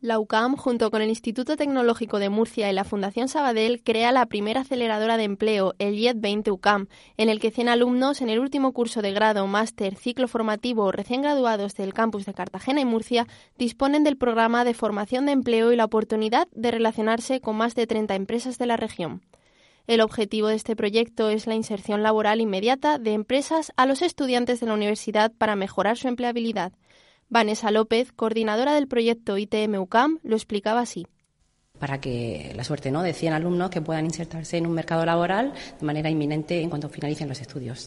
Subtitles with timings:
[0.00, 4.26] La UCAM, junto con el Instituto Tecnológico de Murcia y la Fundación Sabadell, crea la
[4.26, 6.86] primera aceleradora de empleo, el YET 20 UCAM,
[7.16, 10.92] en el que 100 alumnos en el último curso de grado, máster, ciclo formativo o
[10.92, 15.72] recién graduados del campus de Cartagena y Murcia disponen del programa de formación de empleo
[15.72, 19.22] y la oportunidad de relacionarse con más de 30 empresas de la región.
[19.88, 24.60] El objetivo de este proyecto es la inserción laboral inmediata de empresas a los estudiantes
[24.60, 26.72] de la universidad para mejorar su empleabilidad.
[27.28, 31.06] Vanessa López, coordinadora del proyecto ITM UCAM, lo explicaba así
[31.78, 33.02] para que la suerte ¿no?
[33.02, 36.88] de 100 alumnos que puedan insertarse en un mercado laboral de manera inminente en cuanto
[36.88, 37.86] finalicen los estudios.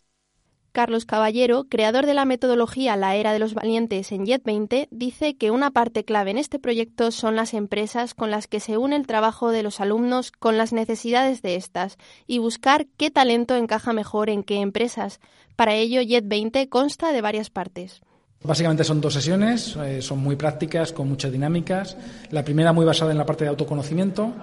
[0.71, 5.35] Carlos Caballero, creador de la metodología La Era de los Valientes en JET 20, dice
[5.35, 8.95] que una parte clave en este proyecto son las empresas con las que se une
[8.95, 13.91] el trabajo de los alumnos con las necesidades de estas y buscar qué talento encaja
[13.91, 15.19] mejor en qué empresas.
[15.57, 18.01] Para ello, JET 20 consta de varias partes.
[18.43, 21.95] Básicamente son dos sesiones, eh, son muy prácticas, con muchas dinámicas.
[22.31, 24.33] La primera muy basada en la parte de autoconocimiento,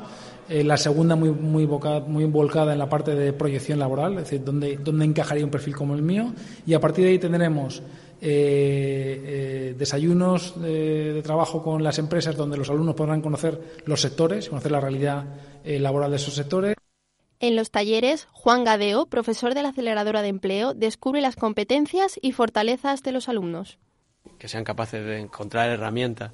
[0.49, 5.05] eh, la segunda muy, muy, muy en la parte de proyección laboral, es decir, dónde,
[5.05, 6.33] encajaría un perfil como el mío.
[6.65, 7.83] Y a partir de ahí tendremos
[8.21, 14.49] eh, desayunos de, de, trabajo con las empresas donde los alumnos podrán conocer los sectores,
[14.49, 15.25] conocer la realidad
[15.65, 16.77] laboral de esos sectores.
[17.41, 22.31] En los talleres, Juan Gadeo, profesor de la aceleradora de empleo, descubre las competencias y
[22.31, 23.79] fortalezas de los alumnos
[24.39, 26.33] que sean capaces de encontrar herramientas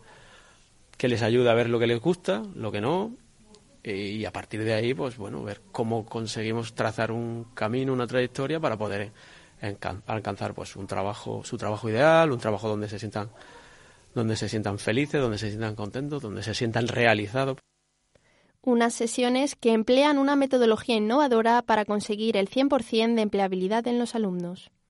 [0.96, 3.16] que les ayude a ver lo que les gusta, lo que no,
[3.82, 8.58] y a partir de ahí, pues bueno, ver cómo conseguimos trazar un camino, una trayectoria
[8.58, 9.12] para poder
[10.06, 13.30] alcanzar pues un trabajo, su trabajo ideal, un trabajo donde se sientan
[14.14, 17.58] donde se sientan felices, donde se sientan contentos, donde se sientan realizados.
[18.62, 24.14] Unas sesiones que emplean una metodología innovadora para conseguir el 100% de empleabilidad en los
[24.14, 24.70] alumnos.